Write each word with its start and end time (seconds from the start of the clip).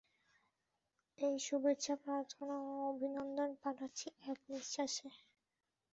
এই 1.17 1.35
শুভেচ্ছো, 1.39 1.93
প্রার্থনা 2.05 2.55
ও 2.67 2.73
অভিনন্দন 2.91 3.49
পাঠাচ্ছি 3.63 4.07
এক 4.31 4.39
নিঃশ্বাসে। 4.49 5.07